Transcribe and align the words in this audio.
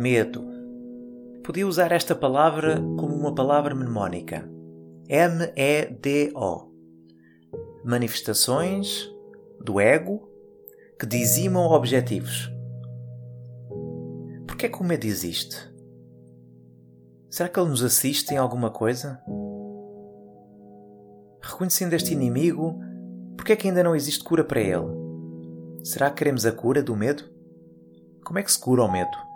Medo. 0.00 0.46
Podia 1.44 1.66
usar 1.66 1.92
esta 1.92 2.14
palavra 2.14 2.76
como 2.98 3.14
uma 3.14 3.34
palavra 3.34 3.74
mnemónica. 3.74 4.50
M-E-D-O. 5.06 6.72
Manifestações 7.84 9.06
do 9.62 9.78
ego 9.78 10.26
que 10.98 11.04
dizimam 11.04 11.66
objetivos. 11.66 12.50
Por 14.46 14.56
que 14.56 14.64
é 14.64 14.68
que 14.70 14.80
o 14.80 14.84
medo 14.84 15.04
existe? 15.04 15.70
Será 17.28 17.50
que 17.50 17.60
ele 17.60 17.68
nos 17.68 17.84
assiste 17.84 18.32
em 18.32 18.38
alguma 18.38 18.70
coisa? 18.70 19.20
Reconhecendo 21.42 21.92
este 21.92 22.14
inimigo, 22.14 22.80
por 23.36 23.44
que 23.44 23.52
é 23.52 23.56
que 23.56 23.68
ainda 23.68 23.84
não 23.84 23.94
existe 23.94 24.24
cura 24.24 24.44
para 24.44 24.62
ele? 24.62 24.98
Será 25.84 26.08
que 26.08 26.16
queremos 26.16 26.46
a 26.46 26.52
cura 26.52 26.82
do 26.82 26.96
medo? 26.96 27.24
Como 28.24 28.38
é 28.38 28.42
que 28.42 28.50
se 28.50 28.58
cura 28.58 28.82
o 28.82 28.90
medo? 28.90 29.29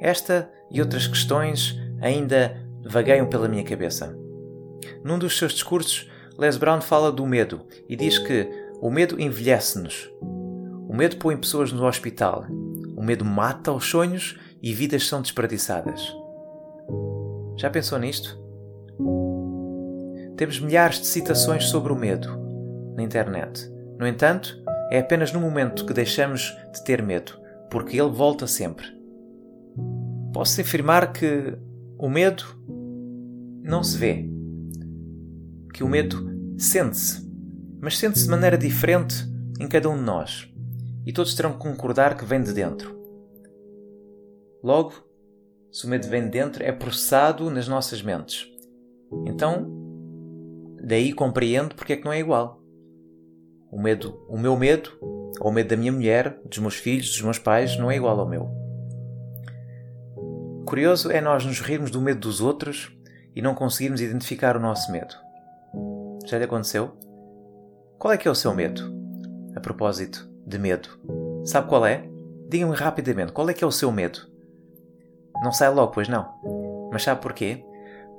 Esta 0.00 0.50
e 0.70 0.80
outras 0.80 1.06
questões 1.06 1.78
ainda 2.00 2.56
vagueiam 2.84 3.26
pela 3.26 3.48
minha 3.48 3.64
cabeça. 3.64 4.16
Num 5.04 5.18
dos 5.18 5.36
seus 5.36 5.52
discursos, 5.52 6.10
Les 6.38 6.56
Brown 6.56 6.80
fala 6.80 7.10
do 7.10 7.26
medo 7.26 7.66
e 7.88 7.96
diz 7.96 8.18
que 8.18 8.48
o 8.80 8.90
medo 8.90 9.20
envelhece-nos. 9.20 10.10
O 10.88 10.94
medo 10.94 11.16
põe 11.16 11.36
pessoas 11.36 11.72
no 11.72 11.84
hospital. 11.84 12.46
O 12.96 13.02
medo 13.02 13.24
mata 13.24 13.72
os 13.72 13.84
sonhos 13.84 14.38
e 14.62 14.72
vidas 14.72 15.06
são 15.06 15.20
desperdiçadas. 15.20 16.14
Já 17.56 17.68
pensou 17.70 17.98
nisto? 17.98 18.38
Temos 20.36 20.60
milhares 20.60 21.00
de 21.00 21.06
citações 21.06 21.64
sobre 21.64 21.92
o 21.92 21.96
medo 21.96 22.28
na 22.94 23.02
internet. 23.02 23.68
No 23.98 24.06
entanto, 24.06 24.62
é 24.90 25.00
apenas 25.00 25.32
no 25.32 25.40
momento 25.40 25.84
que 25.84 25.92
deixamos 25.92 26.56
de 26.72 26.84
ter 26.84 27.02
medo, 27.02 27.32
porque 27.68 28.00
ele 28.00 28.10
volta 28.10 28.46
sempre. 28.46 28.97
Posso 30.32 30.60
afirmar 30.60 31.12
que 31.12 31.56
o 31.98 32.08
medo 32.08 32.44
não 33.62 33.82
se 33.82 33.96
vê. 33.96 34.28
Que 35.72 35.82
o 35.82 35.88
medo 35.88 36.16
sente-se, 36.58 37.26
mas 37.80 37.98
sente-se 37.98 38.24
de 38.24 38.30
maneira 38.30 38.58
diferente 38.58 39.14
em 39.58 39.66
cada 39.66 39.88
um 39.88 39.96
de 39.96 40.02
nós. 40.02 40.52
E 41.06 41.12
todos 41.12 41.34
terão 41.34 41.52
que 41.52 41.58
concordar 41.58 42.16
que 42.16 42.24
vem 42.24 42.42
de 42.42 42.52
dentro. 42.52 42.98
Logo, 44.62 44.92
se 45.72 45.86
o 45.86 45.88
medo 45.88 46.06
vem 46.08 46.24
de 46.24 46.30
dentro, 46.30 46.62
é 46.62 46.72
processado 46.72 47.50
nas 47.50 47.66
nossas 47.66 48.02
mentes. 48.02 48.46
Então, 49.26 49.66
daí 50.82 51.12
compreendo 51.12 51.74
porque 51.74 51.94
é 51.94 51.96
que 51.96 52.04
não 52.04 52.12
é 52.12 52.20
igual. 52.20 52.62
O 53.70 53.80
medo, 53.80 54.20
o 54.28 54.38
meu 54.38 54.56
medo, 54.56 54.90
ou 55.40 55.50
o 55.50 55.52
medo 55.52 55.70
da 55.70 55.76
minha 55.76 55.92
mulher, 55.92 56.38
dos 56.44 56.58
meus 56.58 56.74
filhos, 56.74 57.10
dos 57.10 57.22
meus 57.22 57.38
pais, 57.38 57.78
não 57.78 57.90
é 57.90 57.96
igual 57.96 58.20
ao 58.20 58.28
meu 58.28 58.67
curioso 60.68 61.10
é 61.10 61.18
nós 61.18 61.46
nos 61.46 61.60
rirmos 61.60 61.90
do 61.90 61.98
medo 61.98 62.20
dos 62.20 62.42
outros 62.42 62.92
e 63.34 63.40
não 63.40 63.54
conseguirmos 63.54 64.02
identificar 64.02 64.54
o 64.54 64.60
nosso 64.60 64.92
medo. 64.92 65.14
Já 66.26 66.36
lhe 66.36 66.44
aconteceu? 66.44 66.94
Qual 67.98 68.12
é 68.12 68.18
que 68.18 68.28
é 68.28 68.30
o 68.30 68.34
seu 68.34 68.54
medo? 68.54 68.94
A 69.56 69.60
propósito 69.60 70.28
de 70.46 70.58
medo. 70.58 70.90
Sabe 71.42 71.68
qual 71.68 71.86
é? 71.86 72.06
Diga-me 72.50 72.76
rapidamente, 72.76 73.32
qual 73.32 73.48
é 73.48 73.54
que 73.54 73.64
é 73.64 73.66
o 73.66 73.72
seu 73.72 73.90
medo? 73.90 74.20
Não 75.42 75.52
sai 75.52 75.70
logo, 75.70 75.90
pois 75.92 76.06
não. 76.06 76.28
Mas 76.92 77.02
sabe 77.02 77.22
porquê? 77.22 77.64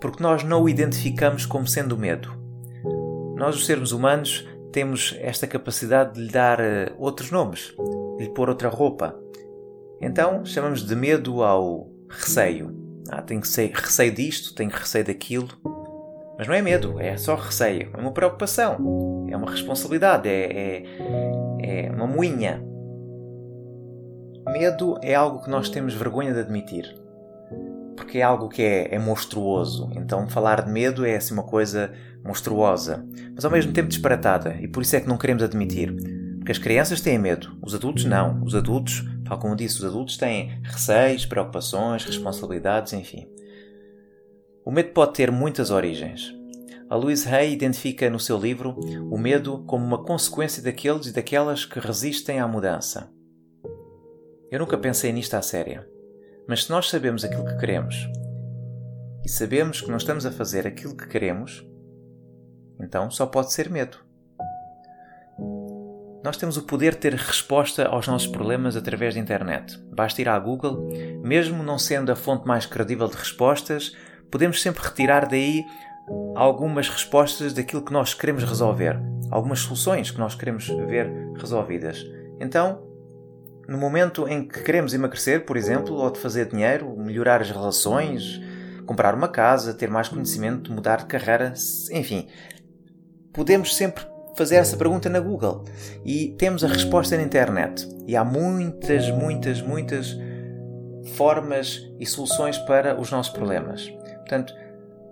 Porque 0.01 0.23
nós 0.23 0.43
não 0.43 0.63
o 0.63 0.69
identificamos 0.69 1.45
como 1.45 1.67
sendo 1.67 1.95
medo. 1.95 2.33
Nós, 3.35 3.55
os 3.55 3.67
seres 3.67 3.91
humanos, 3.91 4.47
temos 4.71 5.15
esta 5.19 5.45
capacidade 5.45 6.15
de 6.15 6.21
lhe 6.21 6.31
dar 6.31 6.59
uh, 6.59 6.95
outros 6.97 7.29
nomes, 7.29 7.75
de 8.17 8.23
lhe 8.23 8.33
pôr 8.33 8.49
outra 8.49 8.69
roupa. 8.69 9.15
Então, 10.01 10.43
chamamos 10.43 10.83
de 10.83 10.95
medo 10.95 11.43
ao 11.43 11.98
receio. 12.09 12.75
Ah, 13.09 13.21
tenho 13.21 13.41
receio 13.41 14.11
disto, 14.13 14.53
tenho 14.53 14.69
receio 14.69 15.05
daquilo. 15.05 15.49
Mas 16.37 16.47
não 16.47 16.53
é 16.53 16.61
medo, 16.61 16.99
é 16.99 17.17
só 17.17 17.35
receio. 17.35 17.89
É 17.93 17.97
uma 17.99 18.11
preocupação, 18.11 19.27
é 19.29 19.35
uma 19.35 19.51
responsabilidade, 19.51 20.29
é, 20.29 20.83
é, 21.59 21.85
é 21.87 21.91
uma 21.91 22.07
moinha. 22.07 22.63
Medo 24.47 24.97
é 25.01 25.13
algo 25.13 25.43
que 25.43 25.49
nós 25.49 25.69
temos 25.69 25.93
vergonha 25.93 26.33
de 26.33 26.39
admitir. 26.39 26.95
Porque 27.95 28.19
é 28.19 28.21
algo 28.21 28.47
que 28.47 28.63
é, 28.63 28.95
é 28.95 28.97
monstruoso. 28.97 29.89
Então 29.95 30.29
falar 30.29 30.61
de 30.63 30.71
medo 30.71 31.05
é 31.05 31.17
assim 31.17 31.33
uma 31.33 31.43
coisa 31.43 31.91
monstruosa, 32.23 33.05
mas 33.35 33.43
ao 33.43 33.51
mesmo 33.51 33.73
tempo 33.73 33.89
disparatada. 33.89 34.55
E 34.61 34.67
por 34.67 34.81
isso 34.81 34.95
é 34.95 35.01
que 35.01 35.07
não 35.07 35.17
queremos 35.17 35.43
admitir. 35.43 35.93
Porque 36.37 36.53
as 36.53 36.57
crianças 36.57 37.01
têm 37.01 37.19
medo, 37.19 37.57
os 37.61 37.75
adultos 37.75 38.05
não. 38.05 38.41
Os 38.43 38.55
adultos 38.55 39.05
Tal 39.29 39.37
como 39.37 39.55
disse, 39.55 39.77
os 39.77 39.85
adultos 39.85 40.17
têm 40.17 40.59
receios, 40.63 41.23
preocupações, 41.23 42.03
responsabilidades, 42.03 42.93
enfim. 42.93 43.29
O 44.65 44.71
medo 44.71 44.89
pode 44.89 45.13
ter 45.13 45.31
muitas 45.31 45.69
origens. 45.69 46.35
A 46.89 46.95
Louise 46.95 47.29
Hay 47.29 47.53
identifica 47.53 48.09
no 48.09 48.19
seu 48.19 48.39
livro 48.39 48.75
o 49.11 49.19
medo 49.19 49.63
como 49.67 49.85
uma 49.85 50.03
consequência 50.03 50.63
daqueles 50.63 51.05
e 51.05 51.13
daquelas 51.13 51.63
que 51.63 51.79
resistem 51.79 52.39
à 52.39 52.47
mudança. 52.47 53.07
Eu 54.49 54.57
nunca 54.57 54.79
pensei 54.79 55.13
nisto 55.13 55.35
à 55.35 55.43
séria, 55.43 55.87
mas 56.47 56.63
se 56.63 56.71
nós 56.71 56.89
sabemos 56.89 57.23
aquilo 57.23 57.45
que 57.45 57.57
queremos 57.59 58.09
e 59.23 59.29
sabemos 59.29 59.79
que 59.79 59.89
não 59.89 59.97
estamos 59.97 60.25
a 60.25 60.31
fazer 60.31 60.65
aquilo 60.65 60.97
que 60.97 61.07
queremos, 61.07 61.63
então 62.81 63.11
só 63.11 63.27
pode 63.27 63.53
ser 63.53 63.69
medo. 63.69 64.08
Nós 66.29 66.37
temos 66.37 66.57
o 66.57 66.61
poder 66.61 66.91
de 66.91 66.99
ter 66.99 67.15
resposta 67.15 67.87
aos 67.87 68.07
nossos 68.07 68.27
problemas 68.27 68.75
através 68.75 69.15
da 69.15 69.19
internet. 69.19 69.79
Basta 69.91 70.21
ir 70.21 70.29
à 70.29 70.37
Google, 70.37 70.87
mesmo 71.23 71.63
não 71.63 71.79
sendo 71.79 72.11
a 72.11 72.15
fonte 72.15 72.47
mais 72.47 72.67
credível 72.67 73.07
de 73.07 73.15
respostas, 73.15 73.95
podemos 74.29 74.61
sempre 74.61 74.83
retirar 74.83 75.27
daí 75.27 75.65
algumas 76.35 76.87
respostas 76.87 77.51
daquilo 77.51 77.83
que 77.83 77.91
nós 77.91 78.13
queremos 78.13 78.43
resolver, 78.43 78.95
algumas 79.31 79.61
soluções 79.61 80.11
que 80.11 80.19
nós 80.19 80.35
queremos 80.35 80.67
ver 80.67 81.11
resolvidas. 81.35 82.05
Então, 82.39 82.79
no 83.67 83.79
momento 83.79 84.27
em 84.27 84.47
que 84.47 84.61
queremos 84.61 84.93
emagrecer, 84.93 85.47
por 85.47 85.57
exemplo, 85.57 85.95
ou 85.95 86.11
de 86.11 86.19
fazer 86.19 86.45
dinheiro, 86.47 86.95
melhorar 86.95 87.41
as 87.41 87.49
relações, 87.49 88.39
comprar 88.85 89.15
uma 89.15 89.29
casa, 89.29 89.73
ter 89.73 89.89
mais 89.89 90.07
conhecimento, 90.07 90.71
mudar 90.71 90.97
de 90.97 91.05
carreira, 91.05 91.55
enfim, 91.91 92.27
podemos 93.33 93.75
sempre 93.75 94.08
fazer 94.35 94.55
essa 94.55 94.77
pergunta 94.77 95.09
na 95.09 95.19
Google 95.19 95.63
e 96.05 96.35
temos 96.37 96.63
a 96.63 96.67
resposta 96.67 97.17
na 97.17 97.23
internet. 97.23 97.87
E 98.07 98.15
há 98.15 98.23
muitas, 98.23 99.09
muitas, 99.11 99.61
muitas 99.61 100.17
formas 101.15 101.81
e 101.99 102.05
soluções 102.05 102.57
para 102.59 102.99
os 102.99 103.11
nossos 103.11 103.33
problemas. 103.33 103.89
Portanto, 104.19 104.53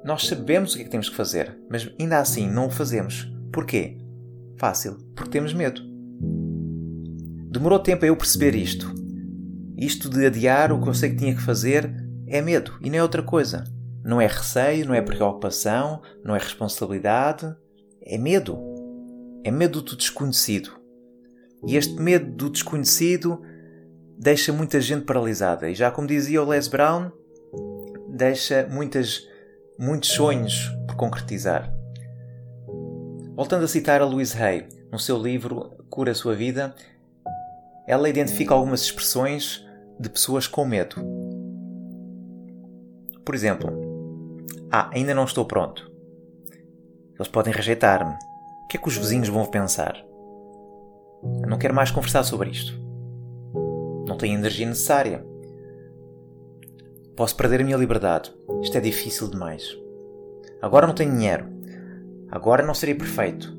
nós 0.03 0.27
sabemos 0.27 0.74
o 0.74 0.75
que 0.75 0.81
é 0.81 0.86
que 0.86 0.92
temos 0.92 1.09
que 1.09 1.15
fazer, 1.15 1.57
mas 1.69 1.89
ainda 2.00 2.19
assim 2.19 2.50
não 2.50 2.68
o 2.68 2.71
fazemos. 2.71 3.31
Porquê? 3.51 3.97
Fácil, 4.57 4.97
porque 5.15 5.31
temos 5.31 5.53
medo. 5.53 5.81
Demorou 7.51 7.80
tempo 7.80 8.06
a 8.06 8.07
eu 8.07 8.15
perceber 8.15 8.56
isto. 8.56 8.94
Isto 9.77 10.09
de 10.09 10.25
adiar 10.25 10.71
o 10.71 10.81
que 10.81 10.88
eu 10.88 10.94
sei 10.94 11.12
que 11.12 11.18
tinha 11.18 11.36
que 11.36 11.42
fazer 11.42 11.92
é 12.27 12.42
medo 12.42 12.77
e 12.81 12.89
não 12.89 12.97
é 12.97 13.03
outra 13.03 13.21
coisa. 13.21 13.63
Não 14.03 14.21
é 14.21 14.27
receio, 14.27 14.88
não 14.88 14.94
é 14.94 15.01
preocupação, 15.01 16.01
não 16.24 16.36
é 16.36 16.39
responsabilidade, 16.39 17.53
é 18.01 18.18
medo 18.18 18.57
é 19.47 19.51
medo 19.51 19.81
do 19.81 19.95
desconhecido. 19.95 20.71
E 21.65 21.77
este 21.77 21.94
medo 22.01 22.29
do 22.31 22.49
desconhecido 22.49 23.41
deixa 24.17 24.51
muita 24.51 24.81
gente 24.81 25.05
paralisada. 25.05 25.69
E 25.69 25.75
já 25.75 25.89
como 25.89 26.05
dizia 26.05 26.44
o 26.44 26.49
Les 26.49 26.67
Brown, 26.67 27.11
deixa 28.09 28.67
muitas, 28.69 29.25
muitos 29.79 30.09
sonhos 30.09 30.69
por 30.85 30.97
concretizar. 30.97 31.73
Voltando 33.35 33.63
a 33.63 33.67
citar 33.69 34.01
a 34.01 34.05
Louise 34.05 34.38
Hay, 34.38 34.67
no 34.91 34.99
seu 34.99 35.17
livro 35.17 35.71
Cura 35.89 36.11
a 36.11 36.15
Sua 36.15 36.35
Vida, 36.35 36.75
ela 37.88 38.09
identifica 38.09 38.53
algumas 38.53 38.81
expressões 38.81 39.65
de 39.97 40.09
pessoas 40.09 40.45
com 40.45 40.65
medo. 40.65 40.97
Por 43.23 43.33
exemplo, 43.33 43.88
Ah, 44.69 44.89
ainda 44.94 45.15
não 45.15 45.23
estou 45.23 45.45
pronto. 45.45 45.89
Eles 47.15 47.29
podem 47.29 47.53
rejeitar-me. 47.53 48.26
O 48.68 48.69
que 48.69 48.75
é 48.75 48.80
que 48.81 48.88
os 48.90 48.98
vizinhos 48.98 49.30
vão 49.30 49.46
pensar? 49.46 49.96
Eu 51.42 51.48
não 51.48 51.58
quero 51.58 51.74
mais 51.74 51.90
conversar 51.90 52.24
sobre 52.24 52.50
isto. 52.50 52.78
Não 54.06 54.18
tenho 54.18 54.38
energia 54.38 54.68
necessária. 54.68 55.25
Posso 57.16 57.34
perder 57.38 57.62
a 57.62 57.64
minha 57.64 57.78
liberdade. 57.78 58.30
Isto 58.62 58.78
é 58.78 58.81
difícil 58.81 59.30
demais. 59.30 59.64
Agora 60.62 60.86
não 60.86 60.94
tenho 60.94 61.14
dinheiro. 61.14 61.46
Agora 62.30 62.62
não 62.62 62.74
serei 62.74 62.94
perfeito. 62.94 63.58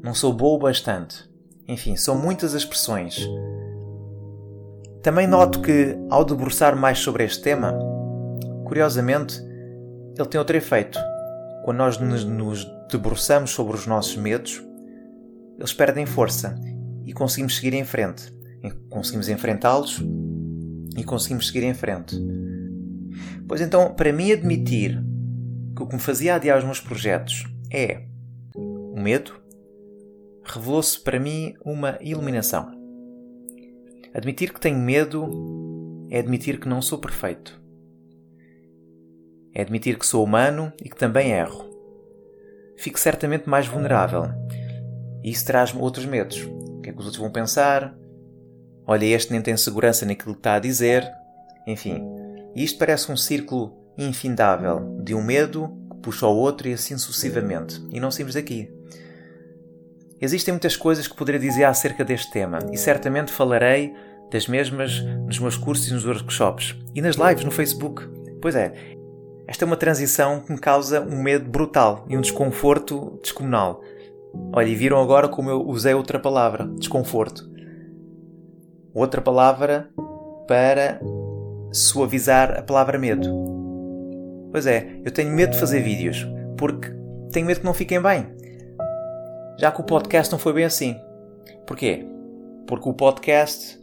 Não 0.00 0.14
sou 0.14 0.32
bom 0.32 0.54
o 0.54 0.58
bastante. 0.60 1.28
Enfim, 1.66 1.96
são 1.96 2.16
muitas 2.16 2.54
as 2.54 2.62
expressões. 2.62 3.28
Também 5.02 5.26
noto 5.26 5.60
que, 5.60 5.98
ao 6.08 6.24
debruçar 6.24 6.76
mais 6.76 7.00
sobre 7.00 7.24
este 7.24 7.42
tema, 7.42 7.76
curiosamente, 8.64 9.42
ele 10.16 10.28
tem 10.28 10.38
outro 10.38 10.56
efeito. 10.56 11.00
Quando 11.64 11.78
nós 11.78 11.98
nos 11.98 12.75
debruçamos 12.90 13.50
sobre 13.50 13.74
os 13.76 13.86
nossos 13.86 14.16
medos, 14.16 14.62
eles 15.58 15.72
perdem 15.72 16.06
força 16.06 16.58
e 17.04 17.12
conseguimos 17.12 17.56
seguir 17.56 17.74
em 17.74 17.84
frente. 17.84 18.34
Conseguimos 18.90 19.28
enfrentá-los 19.28 20.02
e 20.96 21.04
conseguimos 21.04 21.48
seguir 21.48 21.64
em 21.64 21.74
frente. 21.74 22.16
Pois 23.46 23.60
então, 23.60 23.94
para 23.94 24.12
mim, 24.12 24.32
admitir 24.32 25.02
que 25.76 25.82
o 25.82 25.86
que 25.86 25.94
me 25.94 26.00
fazia 26.00 26.34
adiar 26.34 26.58
os 26.58 26.64
meus 26.64 26.80
projetos 26.80 27.44
é 27.70 28.06
o 28.56 28.98
medo, 28.98 29.40
revelou-se 30.42 30.98
para 30.98 31.20
mim 31.20 31.54
uma 31.64 31.98
iluminação. 32.00 32.70
Admitir 34.14 34.52
que 34.52 34.60
tenho 34.60 34.78
medo 34.78 35.28
é 36.10 36.18
admitir 36.18 36.58
que 36.58 36.68
não 36.68 36.80
sou 36.80 36.98
perfeito. 36.98 37.60
É 39.54 39.62
admitir 39.62 39.98
que 39.98 40.06
sou 40.06 40.24
humano 40.24 40.72
e 40.82 40.88
que 40.88 40.96
também 40.96 41.32
erro. 41.32 41.75
Fico 42.78 42.98
certamente 42.98 43.48
mais 43.48 43.66
vulnerável. 43.66 44.24
E 45.22 45.30
isso 45.30 45.44
traz-me 45.44 45.80
outros 45.80 46.06
medos. 46.06 46.42
O 46.42 46.80
que 46.80 46.90
é 46.90 46.92
que 46.92 46.98
os 46.98 47.06
outros 47.06 47.20
vão 47.20 47.30
pensar? 47.30 47.94
Olha, 48.86 49.04
este 49.04 49.32
nem 49.32 49.42
tem 49.42 49.56
segurança 49.56 50.06
naquilo 50.06 50.34
que 50.34 50.40
está 50.40 50.54
a 50.54 50.60
dizer. 50.60 51.10
Enfim, 51.66 52.02
isto 52.54 52.78
parece 52.78 53.10
um 53.10 53.16
círculo 53.16 53.76
infindável 53.98 55.00
de 55.02 55.14
um 55.14 55.22
medo 55.22 55.76
que 55.90 55.96
puxa 55.98 56.26
ao 56.26 56.36
outro 56.36 56.68
e 56.68 56.72
assim 56.72 56.96
sucessivamente. 56.96 57.82
E 57.90 57.98
não 57.98 58.10
saímos 58.10 58.34
daqui. 58.34 58.70
Existem 60.20 60.52
muitas 60.52 60.76
coisas 60.76 61.06
que 61.06 61.16
poderia 61.16 61.40
dizer 61.40 61.64
acerca 61.64 62.04
deste 62.04 62.30
tema 62.32 62.58
e 62.72 62.78
certamente 62.78 63.32
falarei 63.32 63.92
das 64.30 64.48
mesmas 64.48 65.00
nos 65.26 65.38
meus 65.38 65.56
cursos 65.56 65.88
e 65.88 65.92
nos 65.92 66.06
workshops 66.06 66.74
e 66.94 67.02
nas 67.02 67.16
lives 67.16 67.44
no 67.44 67.50
Facebook. 67.50 68.02
Pois 68.40 68.54
é, 68.54 68.95
esta 69.46 69.64
é 69.64 69.66
uma 69.66 69.76
transição 69.76 70.40
que 70.40 70.52
me 70.52 70.58
causa 70.58 71.00
um 71.00 71.22
medo 71.22 71.48
brutal 71.48 72.04
e 72.08 72.16
um 72.16 72.20
desconforto 72.20 73.18
descomunal. 73.22 73.82
Olha, 74.52 74.68
e 74.68 74.74
viram 74.74 75.00
agora 75.00 75.28
como 75.28 75.50
eu 75.50 75.66
usei 75.66 75.94
outra 75.94 76.18
palavra, 76.18 76.68
desconforto. 76.78 77.48
Outra 78.94 79.20
palavra 79.20 79.88
para 80.46 81.00
suavizar 81.72 82.58
a 82.58 82.62
palavra 82.62 82.98
medo. 82.98 83.28
Pois 84.50 84.66
é, 84.66 85.00
eu 85.04 85.12
tenho 85.12 85.30
medo 85.32 85.52
de 85.52 85.60
fazer 85.60 85.82
vídeos 85.82 86.26
porque 86.56 86.90
tenho 87.30 87.46
medo 87.46 87.60
que 87.60 87.66
não 87.66 87.74
fiquem 87.74 88.00
bem 88.00 88.36
já 89.58 89.72
que 89.72 89.80
o 89.80 89.84
podcast 89.84 90.30
não 90.30 90.38
foi 90.38 90.52
bem 90.52 90.64
assim. 90.64 90.96
Porquê? 91.66 92.06
Porque 92.66 92.88
o 92.88 92.94
podcast 92.94 93.82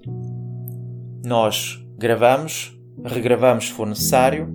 nós 1.25 1.83
gravamos, 1.97 2.77
regravamos 3.03 3.67
se 3.67 3.73
for 3.73 3.87
necessário 3.87 4.53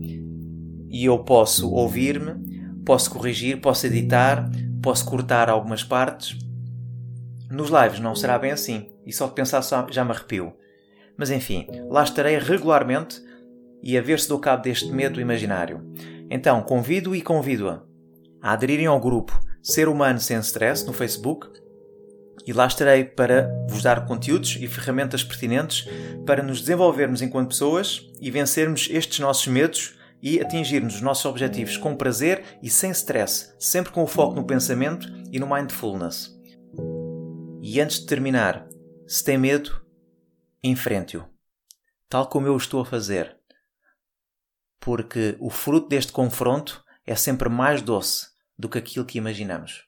e 0.91 1.05
eu 1.05 1.19
posso 1.19 1.71
ouvir-me, 1.71 2.83
posso 2.85 3.11
corrigir, 3.11 3.61
posso 3.61 3.87
editar, 3.87 4.51
posso 4.83 5.05
cortar 5.05 5.51
algumas 5.51 5.85
partes. 5.85 6.39
Nos 7.51 7.71
lives 7.71 8.01
não 8.01 8.15
será 8.15 8.39
bem 8.39 8.51
assim 8.51 8.91
e 9.05 9.13
só 9.13 9.27
de 9.27 9.35
pensar 9.35 9.63
já 9.91 10.05
me 10.05 10.11
arrepio. 10.11 10.53
Mas 11.17 11.31
enfim, 11.31 11.67
lá 11.89 12.03
estarei 12.03 12.39
regularmente 12.39 13.23
e 13.83 13.97
a 13.97 14.03
ver 14.03 14.21
se 14.21 14.29
dou 14.29 14.39
cabo 14.39 14.63
deste 14.63 14.91
medo 14.91 15.21
imaginário. 15.21 15.83
Então 16.31 16.63
convido 16.63 17.15
e 17.15 17.23
convido-a 17.23 17.83
a 18.41 18.53
aderirem 18.53 18.87
ao 18.87 19.01
grupo 19.01 19.39
Ser 19.63 19.89
Humano 19.89 20.21
Sem 20.21 20.39
Stress 20.39 20.87
no 20.87 20.93
Facebook 20.93 21.49
e 22.47 22.53
lá 22.53 22.67
estarei 22.67 23.05
para 23.05 23.51
vos 23.69 23.83
dar 23.83 24.07
conteúdos 24.07 24.57
e 24.61 24.67
ferramentas 24.67 25.23
pertinentes 25.23 25.87
para 26.25 26.43
nos 26.43 26.61
desenvolvermos 26.61 27.21
enquanto 27.21 27.49
pessoas 27.49 28.09
e 28.21 28.31
vencermos 28.31 28.89
estes 28.91 29.19
nossos 29.19 29.47
medos 29.49 29.98
e 30.23 30.41
atingirmos 30.41 30.97
os 30.97 31.01
nossos 31.01 31.25
objetivos 31.25 31.77
com 31.77 31.97
prazer 31.97 32.59
e 32.63 32.69
sem 32.69 32.91
stress, 32.91 33.55
sempre 33.59 33.93
com 33.93 34.03
o 34.03 34.07
foco 34.07 34.35
no 34.35 34.47
pensamento 34.47 35.09
e 35.33 35.39
no 35.39 35.49
mindfulness. 35.49 36.37
E 37.61 37.81
antes 37.81 38.01
de 38.01 38.07
terminar, 38.07 38.67
se 39.07 39.23
tem 39.23 39.39
medo, 39.39 39.85
enfrente-o, 40.63 41.25
tal 42.09 42.27
como 42.29 42.47
eu 42.47 42.57
estou 42.57 42.81
a 42.81 42.85
fazer, 42.85 43.37
porque 44.81 45.37
o 45.41 45.51
fruto 45.51 45.89
deste 45.89 46.13
confronto 46.13 46.85
é 47.07 47.15
sempre 47.15 47.49
mais 47.49 47.83
doce 47.83 48.27
do 48.59 48.69
que 48.69 48.79
aquilo 48.79 49.05
que 49.05 49.19
imaginamos. 49.19 49.85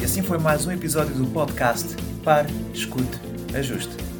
E 0.00 0.04
assim 0.04 0.22
foi 0.22 0.38
mais 0.38 0.66
um 0.66 0.72
episódio 0.72 1.14
do 1.14 1.26
podcast 1.26 1.96
Pare, 2.22 2.48
Escute, 2.74 3.18
Ajuste. 3.56 4.19